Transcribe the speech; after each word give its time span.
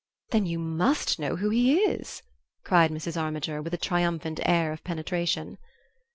"Then 0.31 0.47
you 0.47 0.57
MUST 0.57 1.19
know 1.19 1.35
who 1.35 1.51
he 1.51 1.75
is," 1.77 2.23
cried 2.63 2.89
Mrs. 2.89 3.21
Armiger, 3.21 3.61
with 3.61 3.75
a 3.75 3.77
triumphant 3.77 4.39
air 4.43 4.71
of 4.71 4.83
penetration. 4.83 5.59